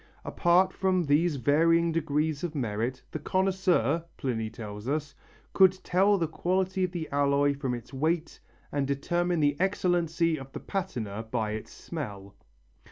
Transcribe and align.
Apart 0.25 0.73
from 0.73 1.03
these 1.03 1.35
varying 1.35 1.91
degrees 1.91 2.43
of 2.43 2.55
merit, 2.55 3.03
the 3.11 3.19
connoisseur, 3.19 4.03
Pliny 4.17 4.49
tells 4.49 4.87
us, 4.89 5.13
could 5.53 5.73
tell 5.83 6.17
the 6.17 6.27
quality 6.27 6.83
of 6.83 6.91
the 6.91 7.07
alloy 7.11 7.53
from 7.53 7.75
its 7.75 7.93
weight 7.93 8.39
and 8.71 8.87
determine 8.87 9.41
the 9.41 9.55
excellency 9.59 10.39
of 10.39 10.51
the 10.53 10.59
patina 10.59 11.21
by 11.29 11.51
its 11.51 11.71
smell. 11.71 12.33